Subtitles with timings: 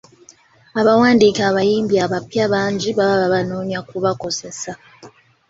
[0.79, 4.71] Abawandiika abayimbi abapya bangi baba babanoonya kubakozesa.